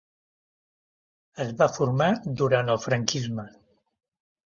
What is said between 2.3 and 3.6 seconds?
durant el franquisme.